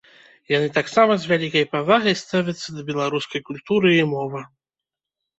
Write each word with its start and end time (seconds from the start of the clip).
Яны 0.51 0.69
таксама 0.77 1.11
з 1.25 1.31
вялікай 1.31 1.65
павагай 1.73 2.15
ставяцца 2.21 2.67
да 2.77 2.81
беларускай 2.87 3.41
культуры 3.51 3.93
і 3.99 4.07
мовы. 4.15 4.41